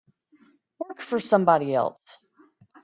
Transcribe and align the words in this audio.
Work 0.79 0.99
for 0.99 1.19
somebody 1.19 1.75
else. 1.75 2.17